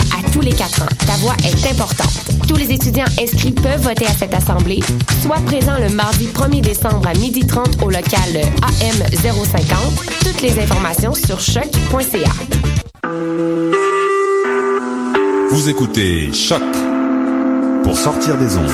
[0.00, 0.88] à tous les quatre ans.
[1.06, 2.46] Ta voix est importante.
[2.48, 4.80] Tous les étudiants inscrits peuvent voter à cette assemblée.
[5.22, 9.66] Sois présent le mardi 1er décembre à 12h30 au local AM 050.
[10.24, 12.32] Toutes les informations sur choc.ca.
[15.50, 16.62] Vous écoutez Choc
[17.82, 18.70] pour sortir des ondes.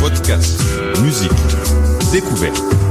[0.00, 0.60] Podcast,
[1.02, 1.30] musique,
[2.12, 2.87] découverte.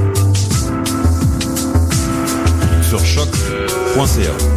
[2.87, 4.56] Sur choc.ca.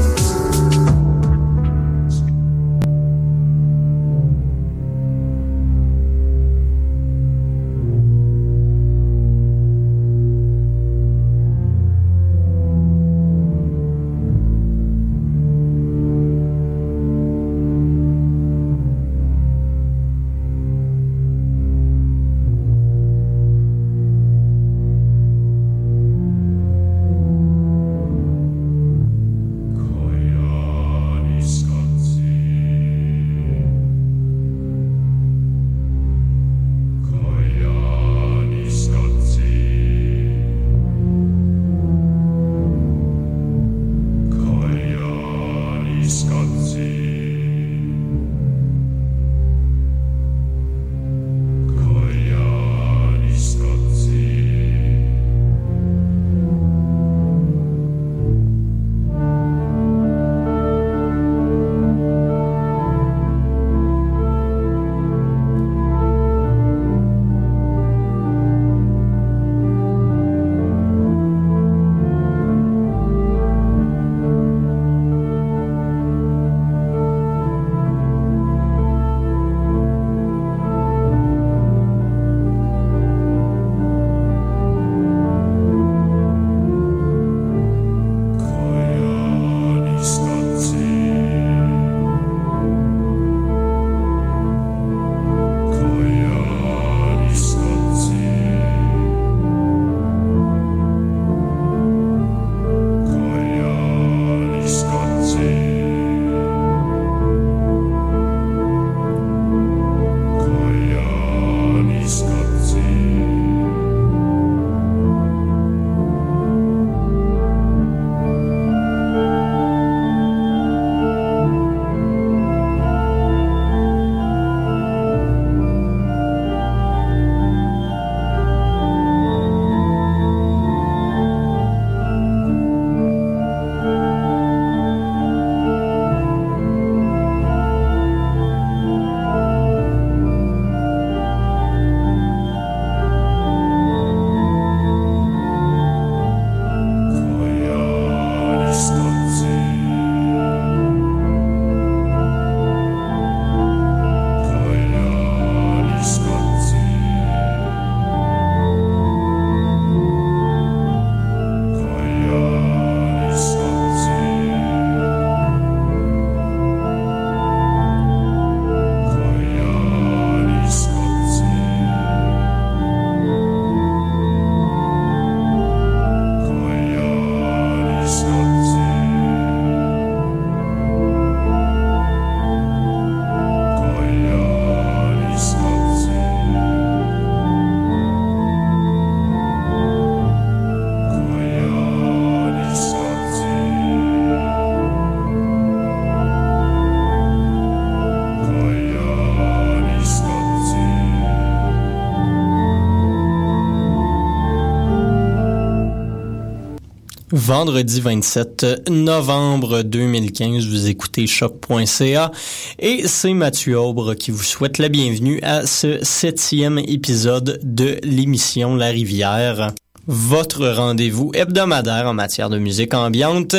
[207.42, 212.30] Vendredi 27 novembre 2015, vous écoutez choc.ca
[212.78, 218.76] et c'est Mathieu Aubre qui vous souhaite la bienvenue à ce septième épisode de l'émission
[218.76, 219.72] La Rivière
[220.06, 223.54] votre rendez-vous hebdomadaire en matière de musique ambiante,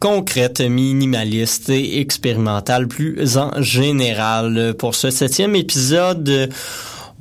[0.00, 4.74] concrète, minimaliste et expérimentale plus en général.
[4.78, 6.50] Pour ce septième épisode,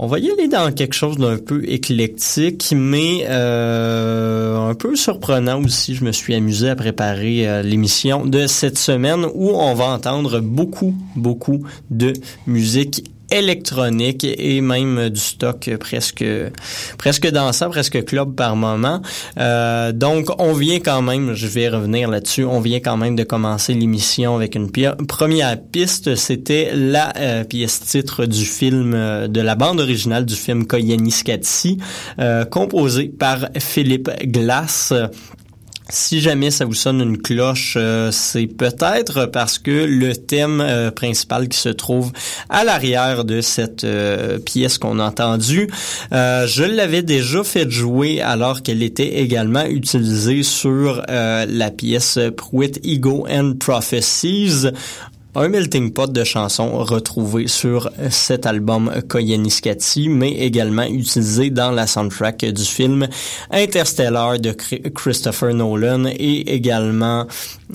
[0.04, 5.64] on va y aller dans quelque chose d'un peu éclectique, mais euh, un peu surprenant
[5.64, 5.94] aussi.
[5.94, 10.40] Je me suis amusé à préparer euh, l'émission de cette semaine où on va entendre
[10.40, 11.62] beaucoup, beaucoup
[11.92, 12.14] de
[12.48, 16.24] musique électronique et même du stock presque
[16.98, 19.02] presque dansant, presque club par moment.
[19.38, 23.24] Euh, donc on vient quand même, je vais revenir là-dessus, on vient quand même de
[23.24, 29.42] commencer l'émission avec une première piste, c'était la euh, pièce titre du film euh, de
[29.42, 31.78] la bande originale du film Koyani Sketsi,
[32.50, 34.94] composée par Philippe Glass.
[35.92, 40.90] Si jamais ça vous sonne une cloche, euh, c'est peut-être parce que le thème euh,
[40.90, 42.14] principal qui se trouve
[42.48, 45.68] à l'arrière de cette euh, pièce qu'on a entendue,
[46.12, 53.28] je l'avais déjà fait jouer alors qu'elle était également utilisée sur la pièce Pruitt Ego
[53.30, 54.68] and Prophecies,
[55.36, 61.88] un melting pot de chansons retrouvées sur cet album Koyaanisqatsi, mais également utilisé dans la
[61.88, 63.08] soundtrack du film
[63.50, 67.28] Interstellar de Christopher Nolan et également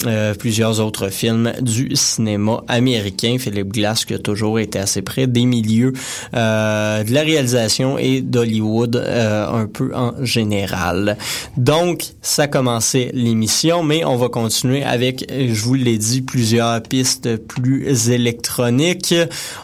[0.07, 3.37] euh, plusieurs autres films du cinéma américain.
[3.39, 5.95] Philippe Glass qui a toujours été assez près des milieux
[6.35, 11.17] euh, de la réalisation et d'Hollywood euh, un peu en général.
[11.57, 17.46] Donc, ça commençait l'émission, mais on va continuer avec, je vous l'ai dit, plusieurs pistes
[17.47, 19.15] plus électroniques.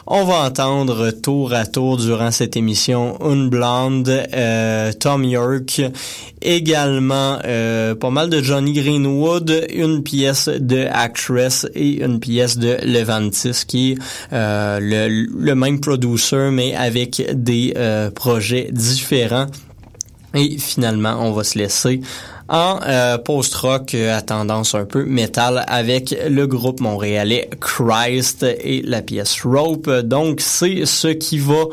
[0.07, 4.11] On va entendre tour à tour durant cette émission Une Blonde,
[4.99, 5.81] Tom York,
[6.41, 13.63] également pas mal de Johnny Greenwood, une pièce de Actress et une pièce de Levantis
[13.67, 13.97] qui est
[14.31, 19.47] euh, le, même producer mais avec des euh, projets différents.
[20.35, 22.01] Et finalement, on va se laisser
[22.49, 29.01] en euh, post-rock à tendance un peu métal avec le groupe montréalais Christ et la
[29.01, 29.89] pièce Rope.
[29.89, 31.65] Donc c'est ce qui va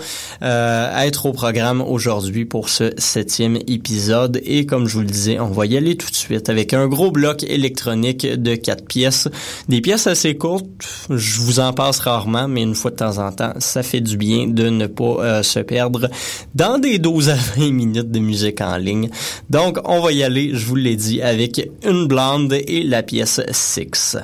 [0.42, 5.40] euh, être au programme aujourd'hui pour ce septième épisode et comme je vous le disais,
[5.40, 9.28] on va y aller tout de suite avec un gros bloc électronique de quatre pièces,
[9.68, 10.66] des pièces assez courtes.
[11.10, 14.16] Je vous en passe rarement, mais une fois de temps en temps, ça fait du
[14.16, 16.08] bien de ne pas euh, se perdre
[16.54, 19.10] dans des 12 à 20 minutes de musique en ligne.
[19.48, 23.40] Donc on va y aller je vous l'ai dit, avec une blonde et la pièce
[23.50, 24.16] Six.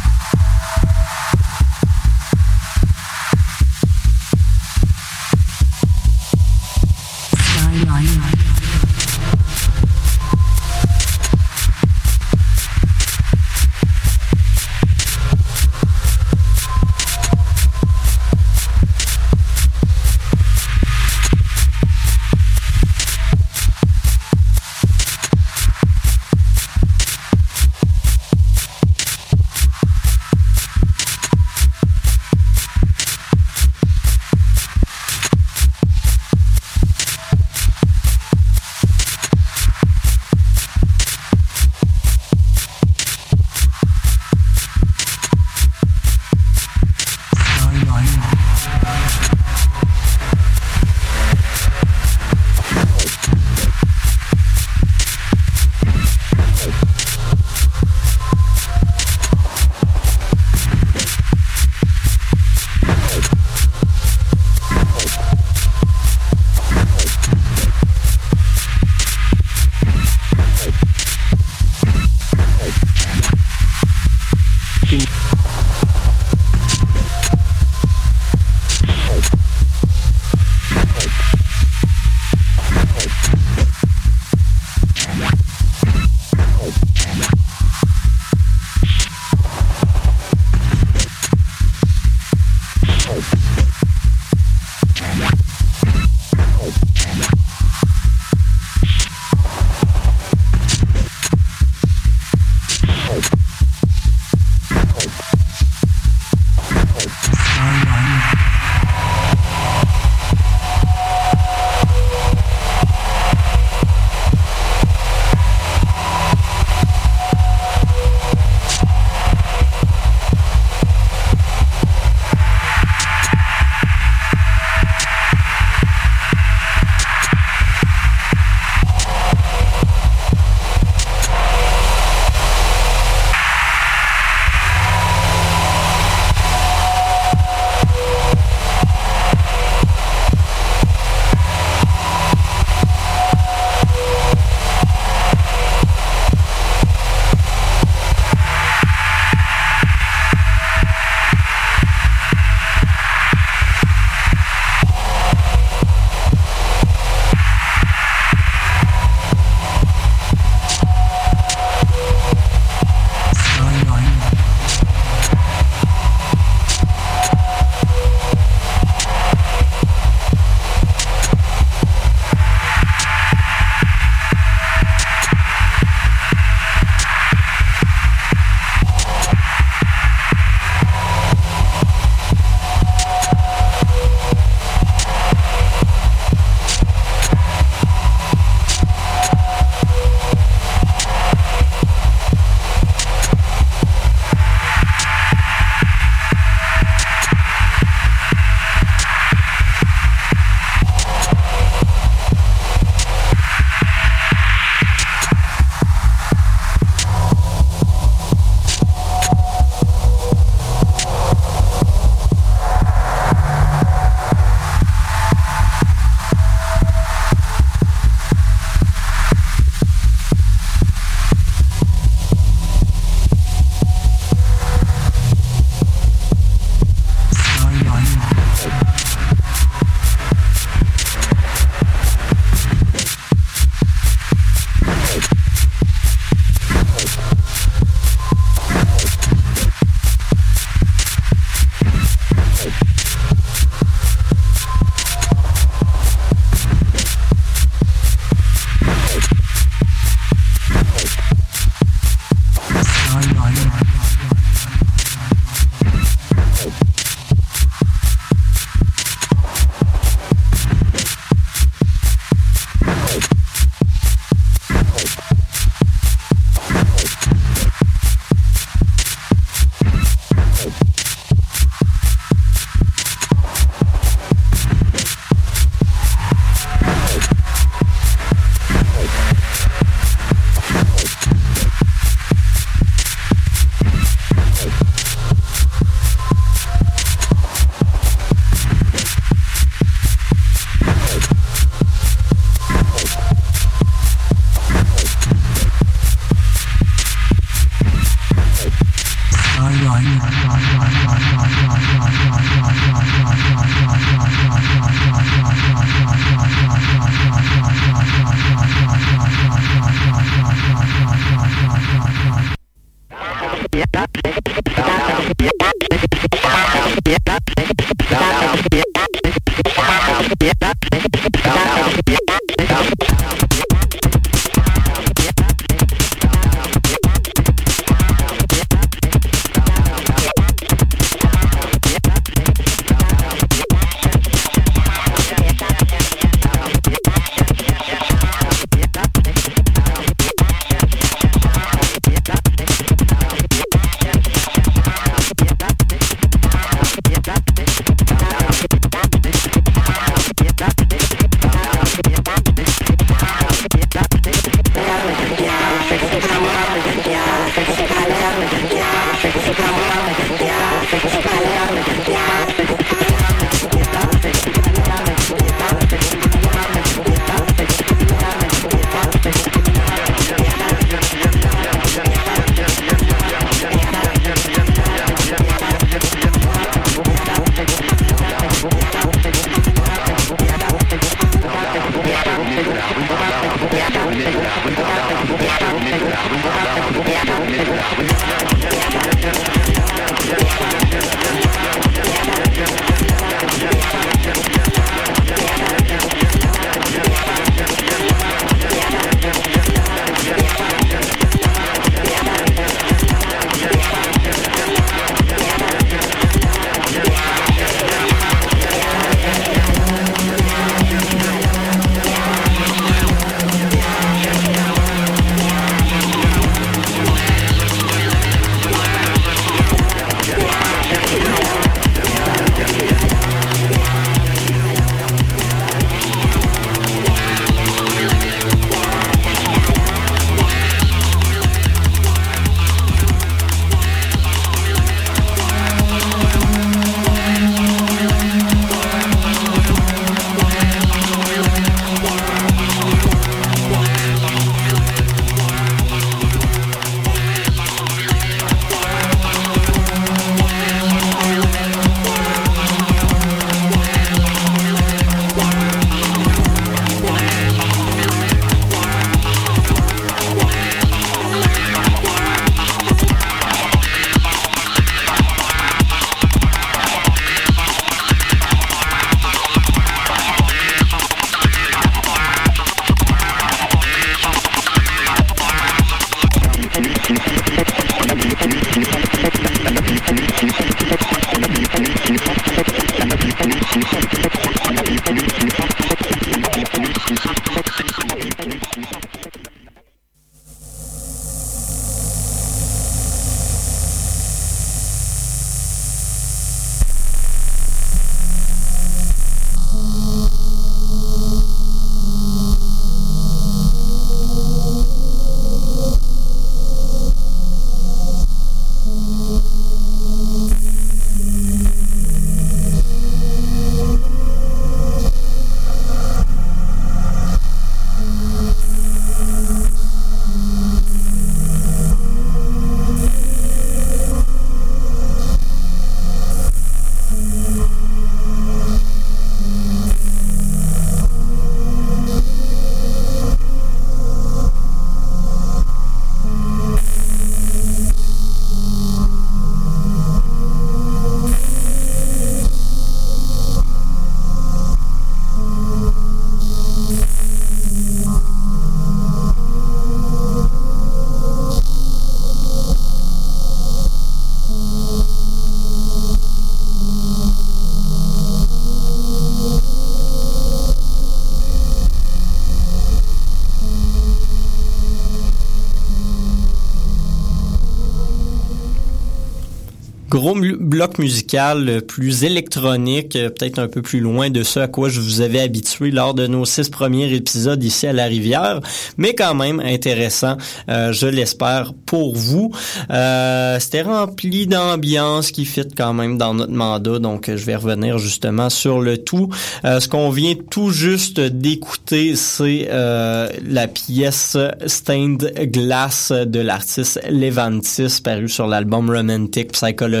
[570.11, 574.99] Gros bloc musical plus électronique, peut-être un peu plus loin de ce à quoi je
[574.99, 578.59] vous avais habitué lors de nos six premiers épisodes ici à la rivière,
[578.97, 580.35] mais quand même intéressant,
[580.67, 582.51] je l'espère pour vous.
[582.89, 588.49] C'était rempli d'ambiance qui fit quand même dans notre mandat, donc je vais revenir justement
[588.49, 589.29] sur le tout.
[589.63, 594.35] ce qu'on vient tout juste d'écouter, c'est la pièce
[594.67, 600.00] Stained Glass de l'artiste Levantis, paru sur l'album Romantic Psychology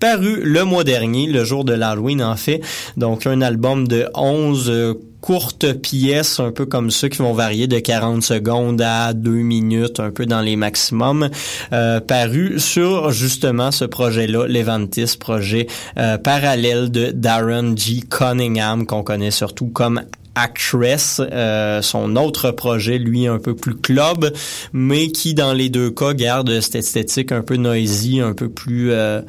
[0.00, 2.60] Paru le mois dernier, le jour de l'Halloween en fait.
[2.96, 7.68] Donc un album de 11 euh, courtes pièces, un peu comme ça, qui vont varier
[7.68, 11.30] de 40 secondes à 2 minutes, un peu dans les maximums,
[11.72, 18.02] euh, paru sur justement ce projet-là, Levantis, projet euh, parallèle de Darren G.
[18.10, 20.02] Cunningham, qu'on connaît surtout comme
[20.34, 24.32] Actress, euh, son autre projet, lui, un peu plus club,
[24.72, 28.92] mais qui, dans les deux cas, garde cette esthétique un peu noisy, un peu plus
[28.92, 29.20] euh,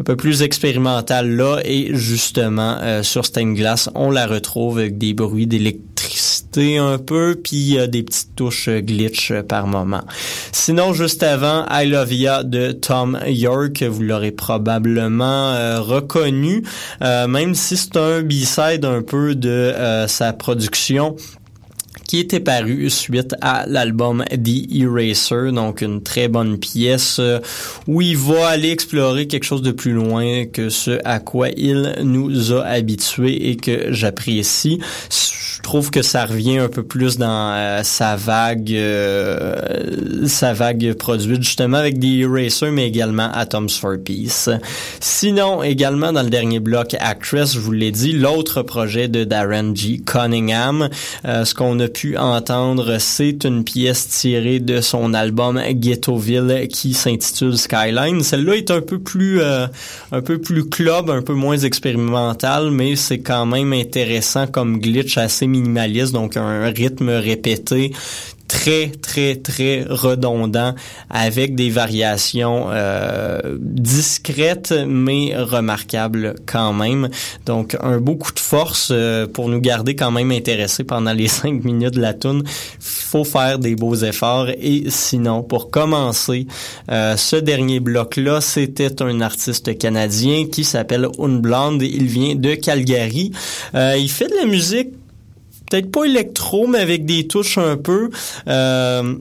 [0.00, 1.60] un peu plus expérimentale là.
[1.64, 7.38] Et justement, euh, sur Stained Glass, on la retrouve avec des bruits d'électricité un peu,
[7.42, 10.02] puis des petites touches glitch par moment.
[10.52, 16.64] Sinon, juste avant, I Love Ya de Tom York, vous l'aurez probablement reconnu,
[17.00, 19.74] même si c'est un B-side un peu de
[20.06, 21.16] sa production
[22.08, 27.38] qui était paru suite à l'album The Eraser, donc une très bonne pièce euh,
[27.86, 31.96] où il va aller explorer quelque chose de plus loin que ce à quoi il
[32.02, 34.80] nous a habitués et que j'apprécie.
[35.10, 40.94] Je trouve que ça revient un peu plus dans euh, sa vague euh, sa vague
[40.94, 44.48] produite justement avec The Eraser mais également Atoms for Peace.
[45.00, 49.74] Sinon également dans le dernier bloc Actress, je vous l'ai dit, l'autre projet de Darren
[49.74, 50.00] G.
[50.06, 50.88] Cunningham,
[51.24, 57.58] ce qu'on a pu entendre, c'est une pièce tirée de son album Ghettoville qui s'intitule
[57.58, 58.22] Skyline.
[58.22, 59.66] Celle-là est un peu plus euh,
[60.12, 65.18] un peu plus club, un peu moins expérimental, mais c'est quand même intéressant comme glitch
[65.18, 67.92] assez minimaliste, donc un rythme répété
[68.48, 70.74] très, très, très redondant
[71.10, 77.08] avec des variations euh, discrètes mais remarquables quand même.
[77.46, 81.28] Donc, un beau coup de force euh, pour nous garder quand même intéressés pendant les
[81.38, 82.42] cinq minutes de la tune.
[82.80, 86.46] faut faire des beaux efforts et sinon, pour commencer,
[86.90, 91.82] euh, ce dernier bloc-là, c'était un artiste canadien qui s'appelle Unblonde.
[91.82, 93.30] Il vient de Calgary.
[93.74, 94.88] il fait de la musique
[95.68, 98.10] peut-être pas électro, mais avec des touches un peu.
[98.46, 99.14] Euh,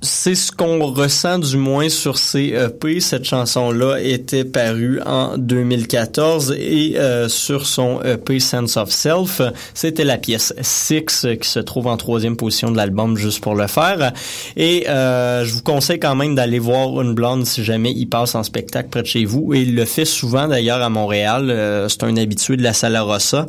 [0.00, 3.00] c'est ce qu'on ressent du moins sur ces EP.
[3.00, 9.42] Cette chanson-là était parue en 2014 et euh, sur son EP Sense of Self,
[9.74, 13.66] c'était la pièce Six qui se trouve en troisième position de l'album juste pour le
[13.66, 14.12] faire.
[14.56, 18.36] Et euh, je vous conseille quand même d'aller voir Une Blonde si jamais il passe
[18.36, 19.52] en spectacle près de chez vous.
[19.52, 21.86] Et il le fait souvent d'ailleurs à Montréal.
[21.88, 23.48] c'est un habitué de la Sala Rossa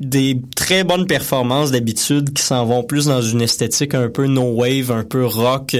[0.00, 4.42] des très bonnes performances d'habitude qui s'en vont plus dans une esthétique un peu no
[4.42, 5.76] wave, un peu rock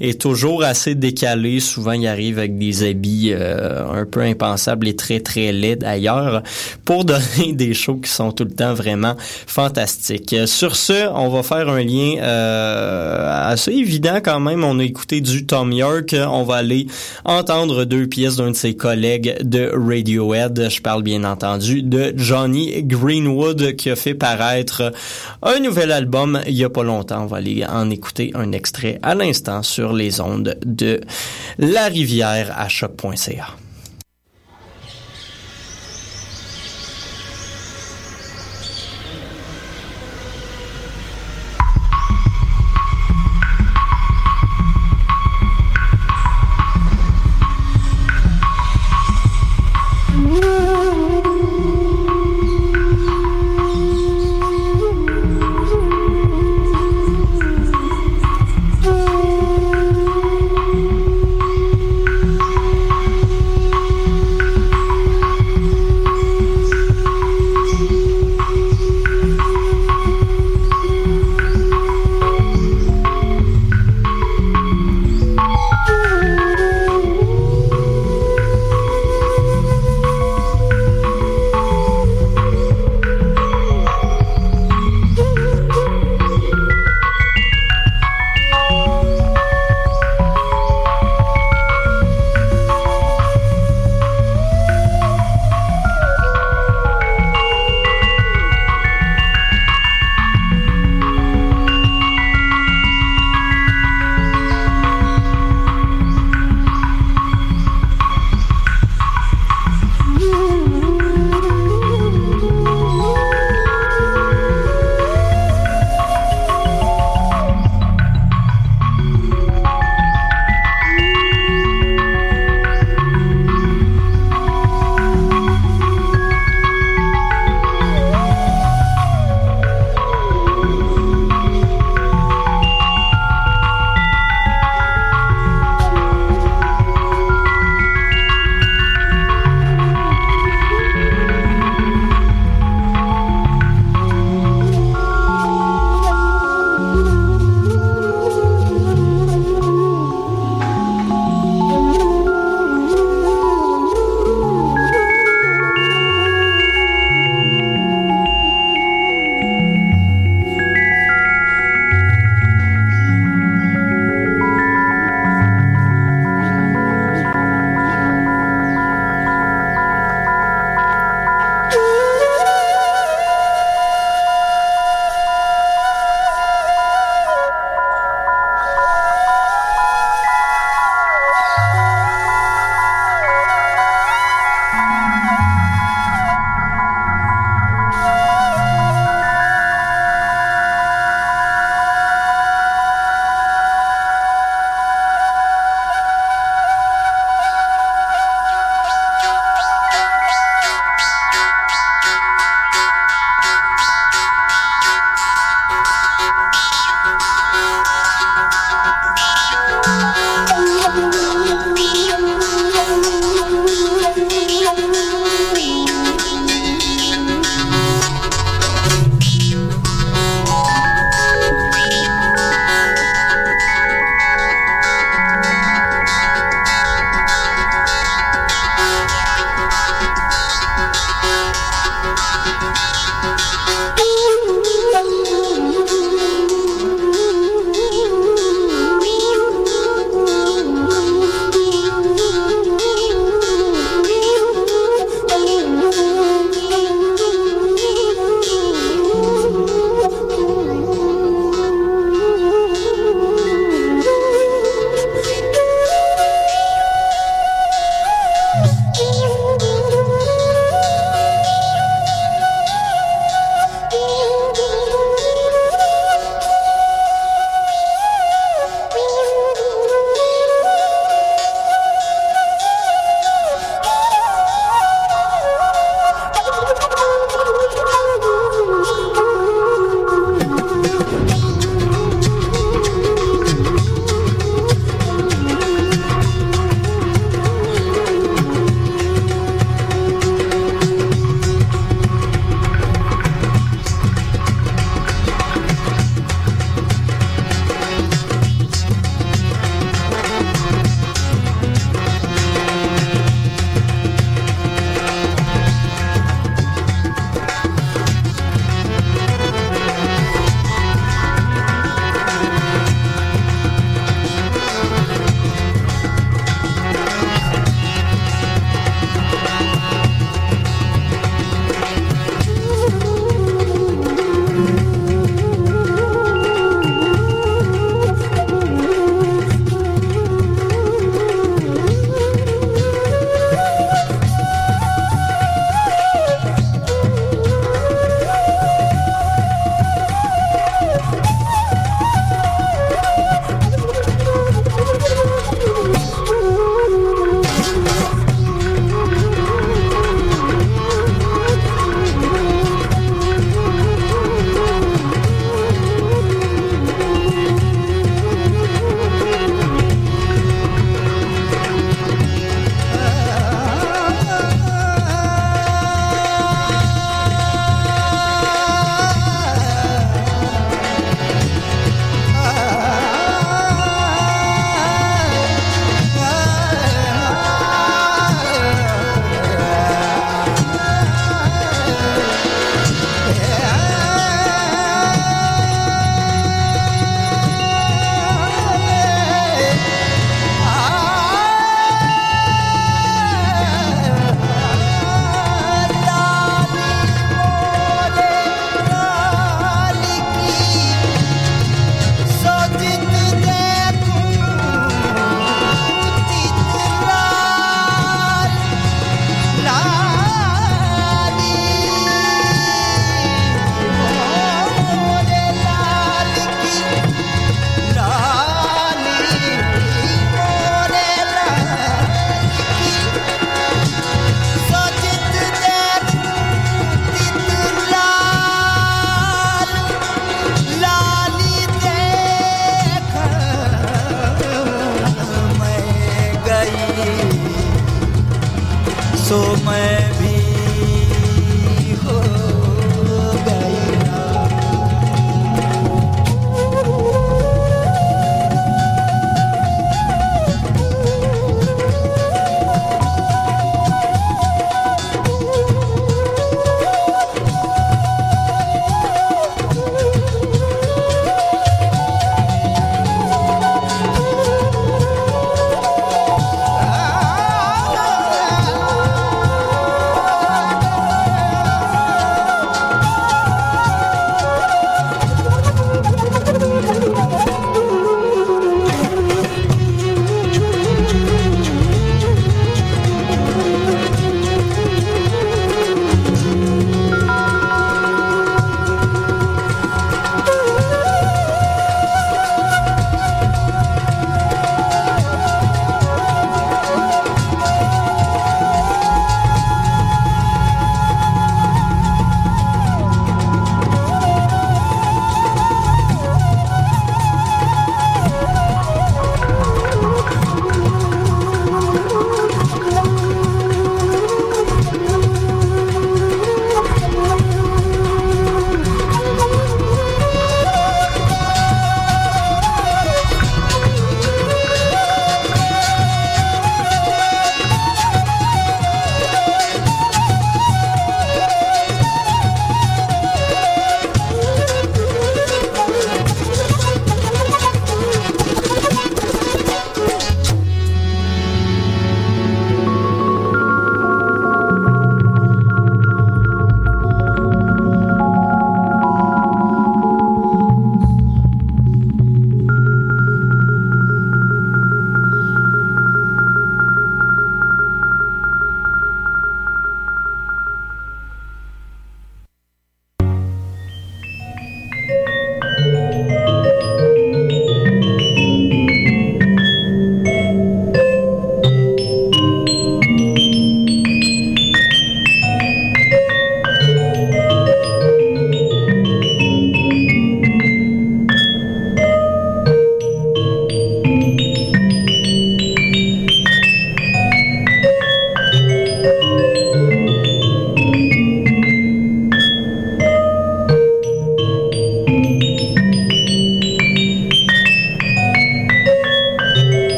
[0.00, 1.60] et toujours assez décalé.
[1.60, 6.42] Souvent, il arrive avec des habits euh, un peu impensables et très très laids d'ailleurs
[6.84, 10.36] pour donner des shows qui sont tout le temps vraiment fantastiques.
[10.46, 14.64] Sur ce, on va faire un lien euh, assez évident quand même.
[14.64, 16.14] On a écouté du Tom York.
[16.14, 16.86] On va aller
[17.24, 20.68] entendre deux pièces d'un de ses collègues de Radiohead.
[20.68, 24.92] Je parle bien entendu de Johnny Greenwood qui a fait paraître
[25.42, 27.22] un nouvel album il y a pas longtemps.
[27.22, 31.00] On va aller en écouter un extrait à l'instant sur les ondes de
[31.58, 33.61] La Rivière à choc.ca.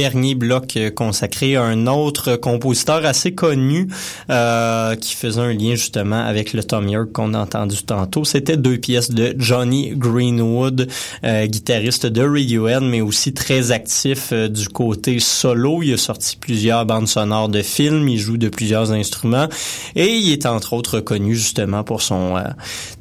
[0.00, 3.86] dernier bloc euh, consacré à un autre compositeur assez connu
[4.30, 8.24] euh, qui faisait un lien justement avec le Tom York qu'on a entendu tantôt.
[8.24, 10.88] C'était deux pièces de Johnny Greenwood,
[11.24, 15.82] euh, guitariste de Radiohead, mais aussi très actif du côté solo.
[15.82, 19.48] Il a sorti plusieurs bandes sonores de films, il joue de plusieurs instruments
[19.96, 22.42] et il est entre autres connu justement pour son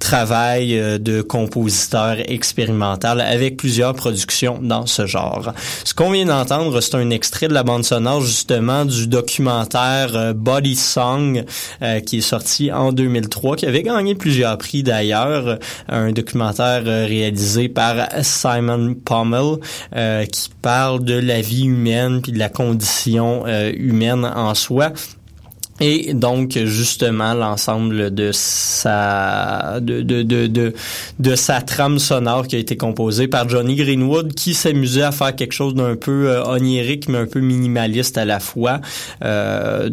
[0.10, 5.53] travail euh, de compositeur expérimental avec plusieurs productions dans ce genre.
[5.84, 10.34] Ce qu'on vient d'entendre, c'est un extrait de la bande sonore justement du documentaire euh,
[10.34, 11.43] Body Song
[11.84, 15.60] euh, qui est sorti en 2003, qui avait gagné plusieurs prix d'ailleurs.
[15.88, 19.57] Un documentaire réalisé par Simon Pommel
[20.32, 24.91] qui parle de la vie humaine puis de la condition humaine en soi.
[25.80, 30.73] Et donc justement l'ensemble de sa de, de, de, de,
[31.19, 35.36] de sa trame sonore qui a été composée par Johnny Greenwood qui s'amusait à faire
[35.36, 38.82] quelque chose d'un peu euh, onirique mais un peu minimaliste à la fois.
[39.23, 39.89] Euh,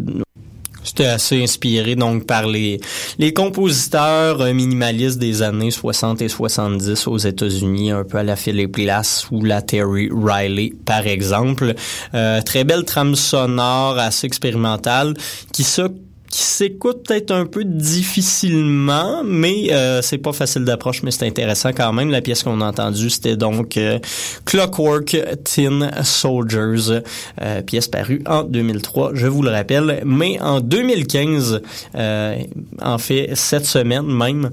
[0.87, 2.80] c'était assez inspiré donc par les,
[3.18, 8.37] les compositeurs euh, minimalistes des années 60 et 70 aux États-Unis, un peu à la
[8.37, 11.74] Philip Glass ou la Terry Riley par exemple.
[12.14, 15.14] Euh, très belle trame sonore, assez expérimentale,
[15.53, 15.82] qui se
[16.31, 21.70] qui s'écoute peut-être un peu difficilement, mais euh, c'est pas facile d'approche, mais c'est intéressant
[21.72, 22.11] quand même.
[22.11, 23.99] La pièce qu'on a entendue, c'était donc euh,
[24.45, 27.03] Clockwork Tin Soldiers,
[27.43, 30.03] euh, pièce parue en 2003, je vous le rappelle.
[30.05, 31.62] Mais en 2015,
[31.95, 32.37] euh,
[32.81, 34.51] en fait, cette semaine même,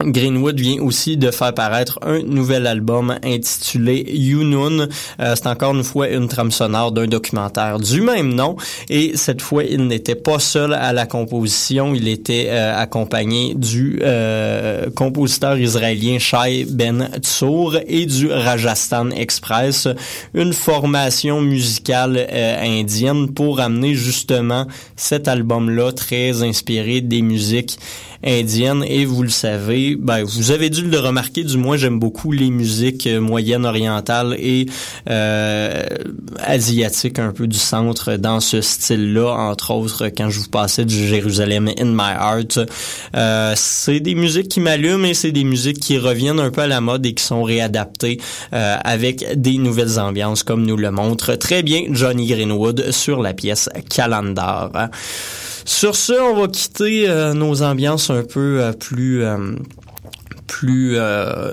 [0.00, 4.88] Greenwood vient aussi de faire paraître un nouvel album intitulé Yunun.
[5.20, 8.56] Euh, c'est encore une fois une trame sonore d'un documentaire du même nom
[8.88, 13.98] et cette fois il n'était pas seul à la composition, il était euh, accompagné du
[14.02, 19.88] euh, compositeur israélien Shai Ben Tsour et du Rajasthan Express,
[20.34, 27.78] une formation musicale euh, indienne pour amener justement cet album-là très inspiré des musiques
[28.24, 32.32] indienne et vous le savez, ben, vous avez dû le remarquer, du moins j'aime beaucoup
[32.32, 34.66] les musiques euh, moyennes orientales et
[35.08, 35.84] euh,
[36.38, 41.06] asiatiques un peu du centre dans ce style-là, entre autres quand je vous passais du
[41.06, 42.58] Jérusalem in my heart.
[43.16, 46.66] Euh, c'est des musiques qui m'allument et c'est des musiques qui reviennent un peu à
[46.66, 48.20] la mode et qui sont réadaptées
[48.52, 53.34] euh, avec des nouvelles ambiances comme nous le montre très bien Johnny Greenwood sur la
[53.34, 54.70] pièce Calendar.
[55.68, 59.54] Sur ce, on va quitter euh, nos ambiances un peu euh, plus euh,
[60.46, 60.96] plus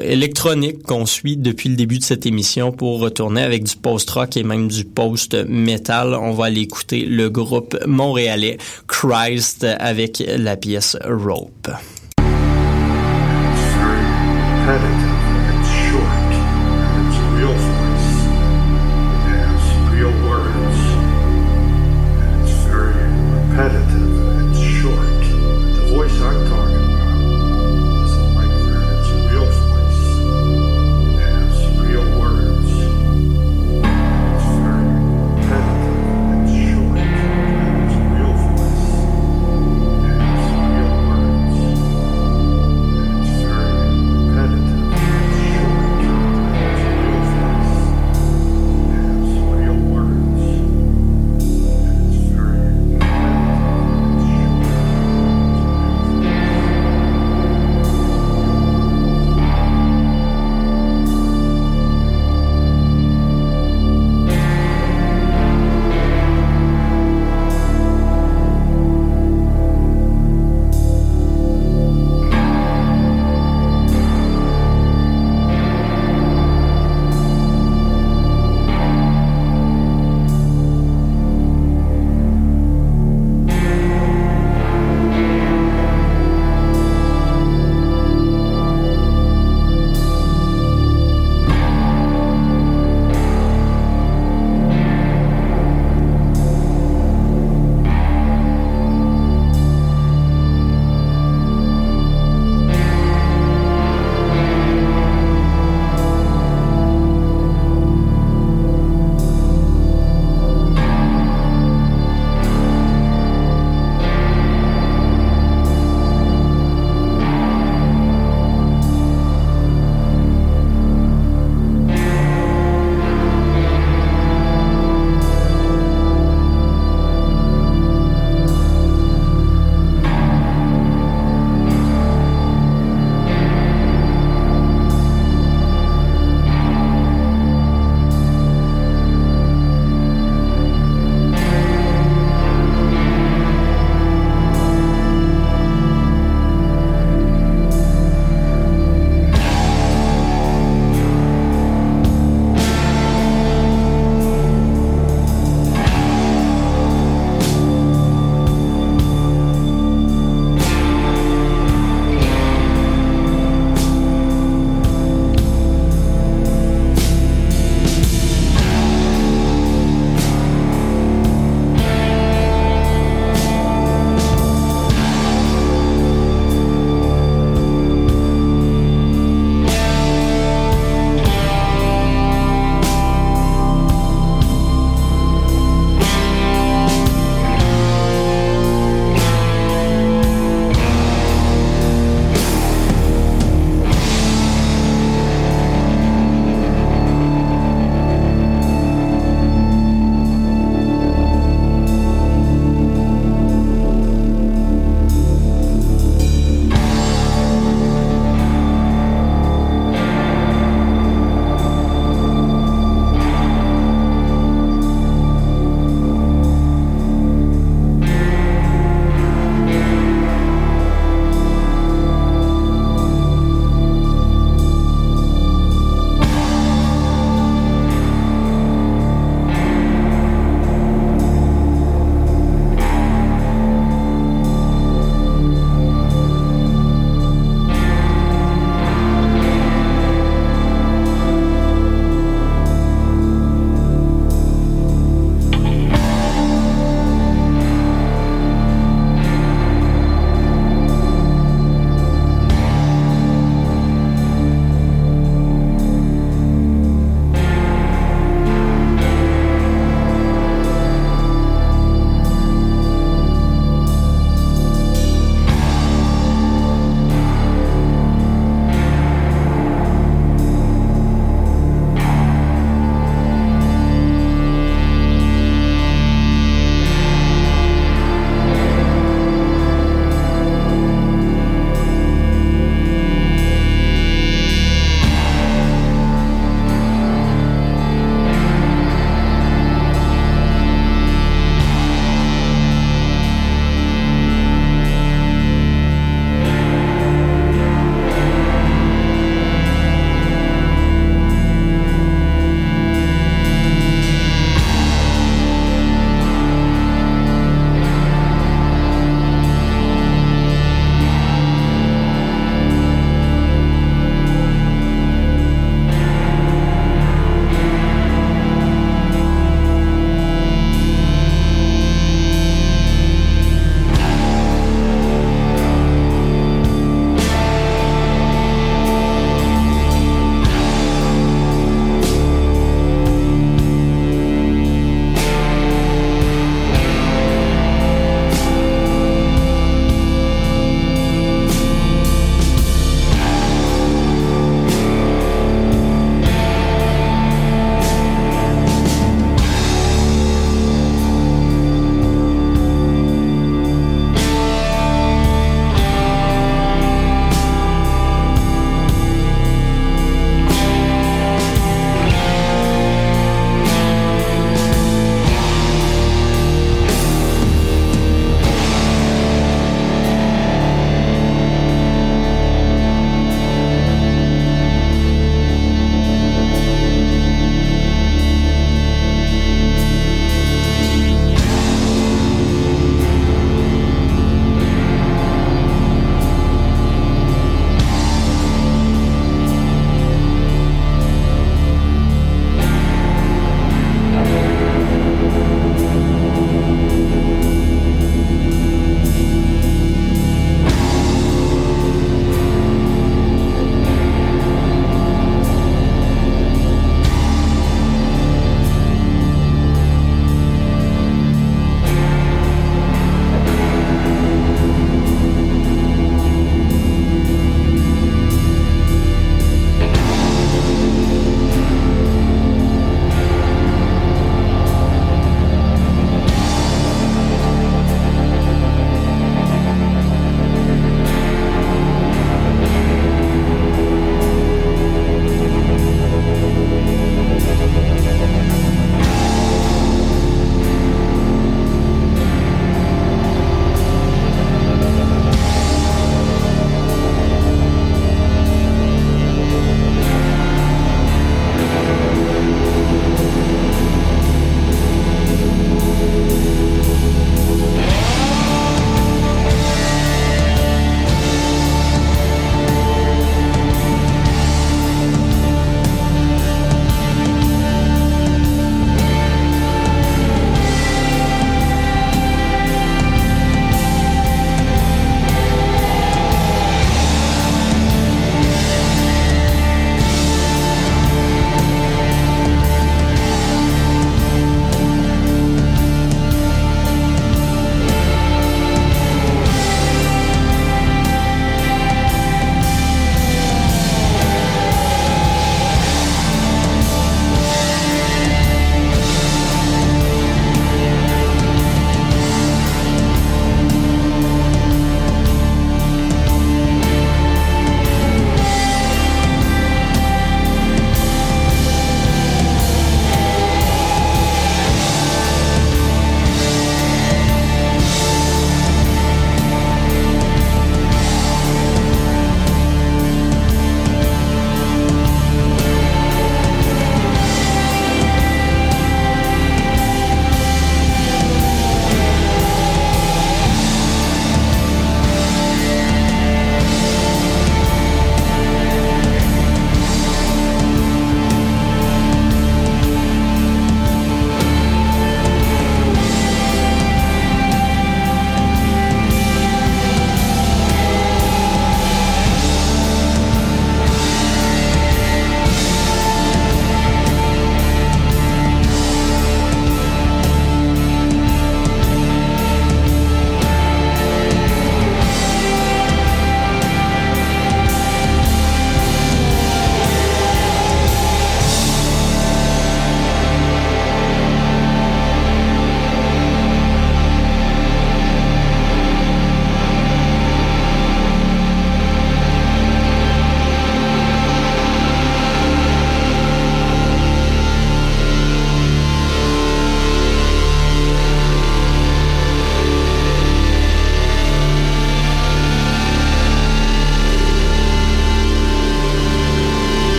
[0.00, 4.44] électroniques qu'on suit depuis le début de cette émission pour retourner avec du post-rock et
[4.44, 6.14] même du post-metal.
[6.14, 11.68] On va aller écouter le groupe montréalais Christ avec la pièce Rope.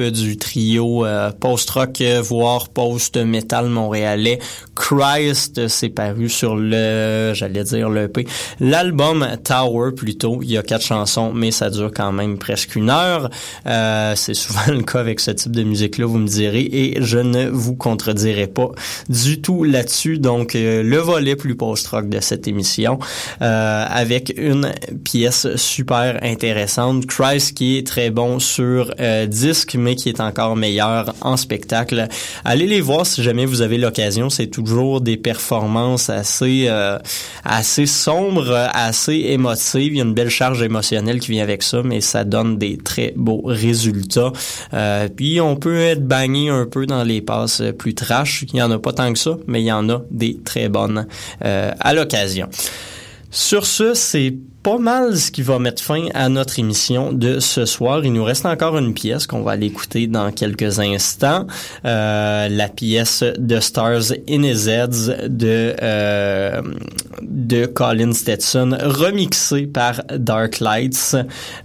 [0.00, 4.38] Du trio euh, post-rock voire post-metal montréalais.
[4.74, 8.26] Christ c'est paru sur le j'allais dire le P.
[8.60, 12.90] L'album Tower plutôt il y a quatre chansons mais ça dure quand même presque une
[12.90, 13.30] heure.
[13.66, 16.98] Euh, c'est souvent le cas avec ce type de musique là vous me direz et
[17.00, 18.70] je ne vous contredirai pas
[19.08, 20.18] du tout là-dessus.
[20.18, 22.98] Donc euh, le volet plus post-rock de cette émission
[23.42, 24.72] euh, avec une
[25.04, 27.06] pièce super intéressante.
[27.06, 32.08] Christ qui est très bon sur euh, disque qui est encore meilleur en spectacle.
[32.44, 34.30] Allez les voir si jamais vous avez l'occasion.
[34.30, 36.98] C'est toujours des performances assez euh,
[37.44, 39.92] assez sombres assez émotives.
[39.92, 42.78] Il y a une belle charge émotionnelle qui vient avec ça mais ça donne des
[42.78, 44.32] très beaux résultats.
[44.72, 48.44] Euh, puis on peut être bagné un peu dans les passes plus trash.
[48.52, 50.68] Il y en a pas tant que ça mais il y en a des très
[50.68, 51.06] bonnes
[51.44, 52.48] euh, à l'occasion.
[53.30, 57.66] Sur ce, c'est pas mal ce qui va mettre fin à notre émission de ce
[57.66, 58.02] soir.
[58.02, 61.46] Il nous reste encore une pièce qu'on va aller écouter dans quelques instants.
[61.84, 66.62] Euh, la pièce de Stars in His Heads de, euh,
[67.20, 71.14] de Colin Stetson, remixée par Dark Lights.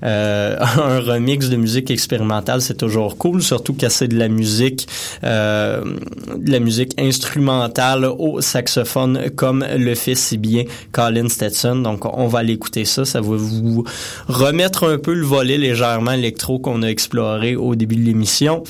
[0.03, 4.89] Euh, un remix de musique expérimentale, c'est toujours cool, surtout que c'est de la musique,
[5.23, 11.77] de la musique instrumentale au saxophone, comme le fait si bien Colin Stetson.
[11.77, 13.05] Donc, on va aller écouter ça.
[13.05, 13.85] Ça va vous
[14.27, 18.63] remettre un peu le volet légèrement électro qu'on a exploré au début de l'émission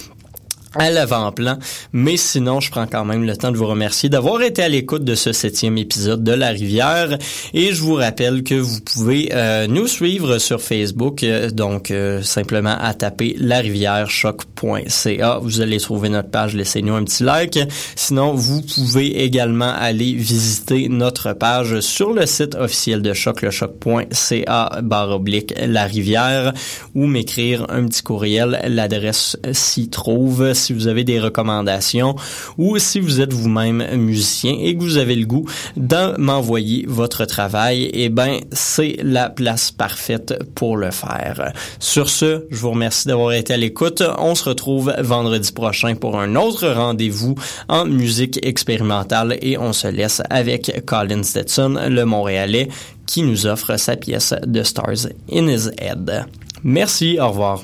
[0.76, 1.58] à l'avant-plan.
[1.94, 5.04] Mais sinon, je prends quand même le temps de vous remercier d'avoir été à l'écoute
[5.04, 7.18] de ce septième épisode de La Rivière.
[7.54, 11.24] Et je vous rappelle que vous pouvez euh, nous suivre sur Facebook.
[11.24, 15.40] euh, donc, euh, simplement à taper La Rivière choc.ca.
[15.42, 16.56] Vous allez trouver notre page.
[16.56, 17.60] Laissez-nous un petit like.
[17.96, 23.50] Sinon, vous pouvez également aller visiter notre page sur le site officiel de Choc, le
[25.12, 26.54] oblique La Rivière
[26.96, 28.60] ou m'écrire un petit courriel.
[28.68, 32.16] L'adresse s'y trouve si vous avez des recommandations
[32.58, 35.46] ou si vous êtes vous-même musicien et que vous avez le goût
[35.76, 41.54] de m'envoyer votre travail, eh ben c'est la place parfaite pour le faire.
[41.80, 44.04] Sur ce, je vous remercie d'avoir été à l'écoute.
[44.18, 47.36] On se retrouve vendredi prochain pour un autre rendez-vous
[47.68, 52.70] en musique expérimentale et on se laisse avec Colin Stetson, le Montréalais,
[53.06, 56.26] qui nous offre sa pièce de Stars in His Head.
[56.64, 57.64] Merci, au revoir.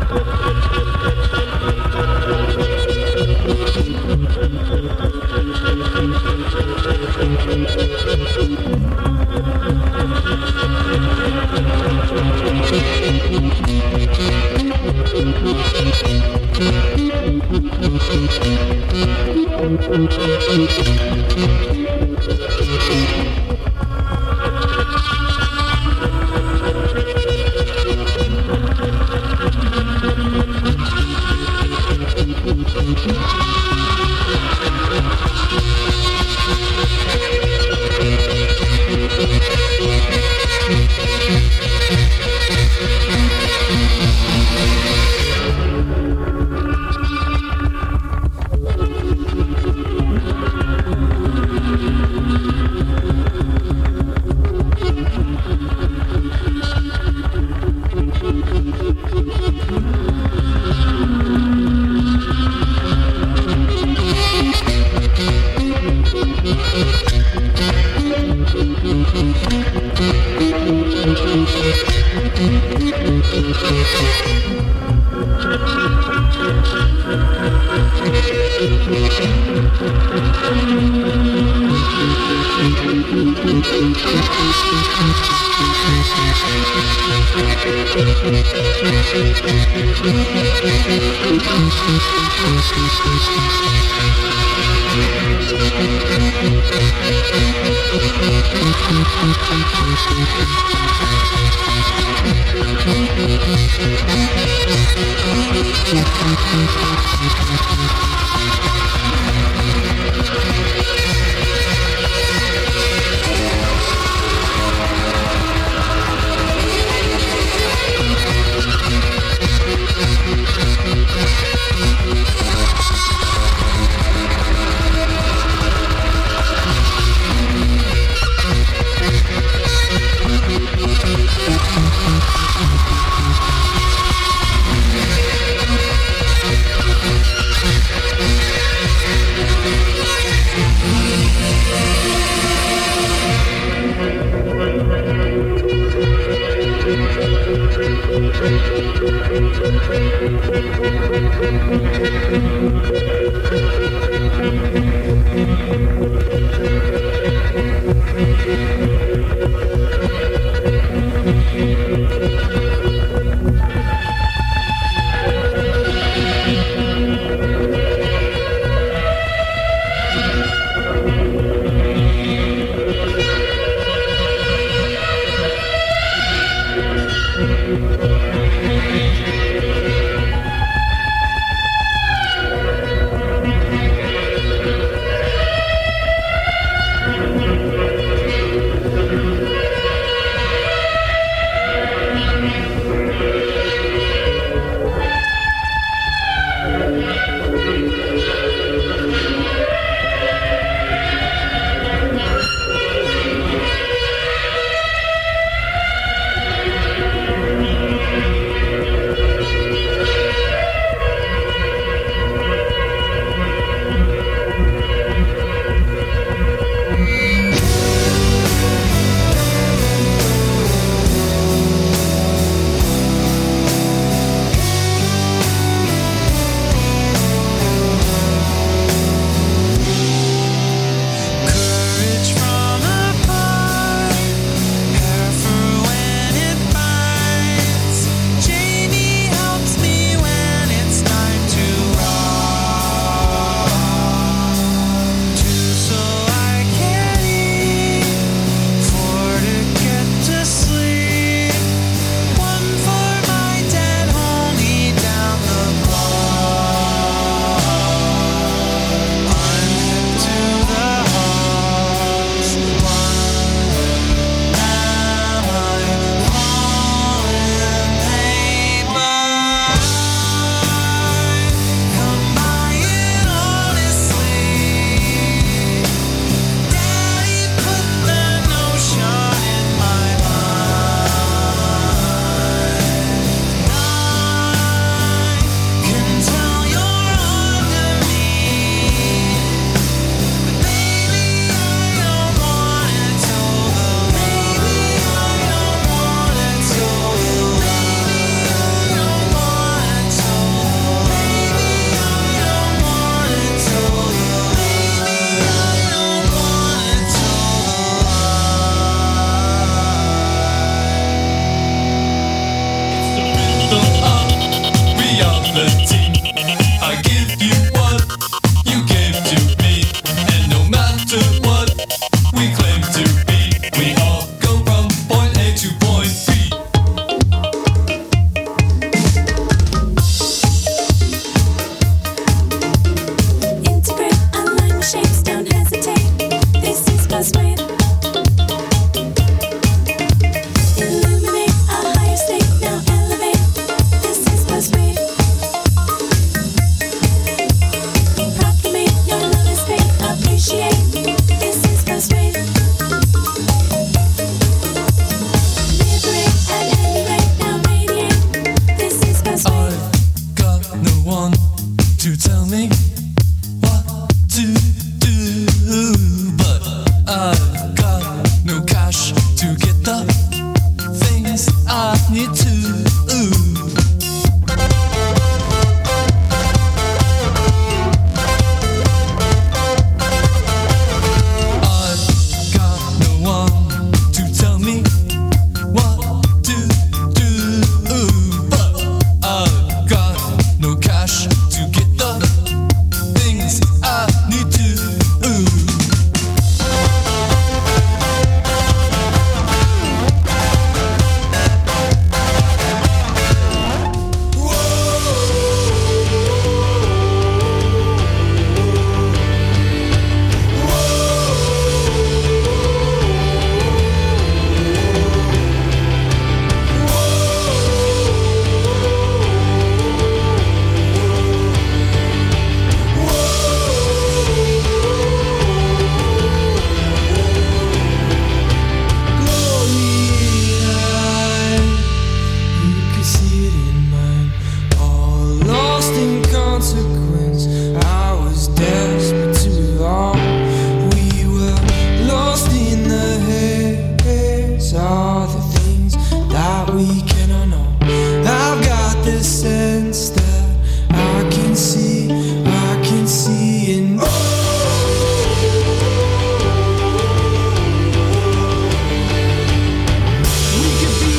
[22.81, 23.50] Thank